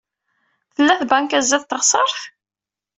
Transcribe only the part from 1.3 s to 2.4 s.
sdat teɣsert?